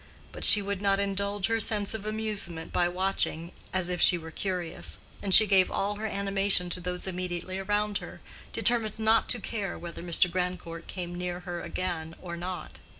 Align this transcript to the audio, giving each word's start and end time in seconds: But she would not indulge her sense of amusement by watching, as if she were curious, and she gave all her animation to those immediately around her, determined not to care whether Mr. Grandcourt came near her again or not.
But 0.31 0.43
she 0.43 0.63
would 0.63 0.81
not 0.81 0.99
indulge 0.99 1.45
her 1.45 1.59
sense 1.59 1.93
of 1.93 2.07
amusement 2.07 2.73
by 2.73 2.87
watching, 2.87 3.51
as 3.71 3.87
if 3.87 4.01
she 4.01 4.17
were 4.17 4.31
curious, 4.31 4.99
and 5.21 5.31
she 5.31 5.45
gave 5.45 5.69
all 5.69 5.97
her 5.97 6.07
animation 6.07 6.71
to 6.71 6.79
those 6.79 7.05
immediately 7.05 7.59
around 7.59 7.99
her, 7.99 8.19
determined 8.51 8.97
not 8.97 9.29
to 9.29 9.39
care 9.39 9.77
whether 9.77 10.01
Mr. 10.01 10.27
Grandcourt 10.31 10.87
came 10.87 11.13
near 11.13 11.41
her 11.41 11.61
again 11.61 12.15
or 12.19 12.35
not. 12.35 12.79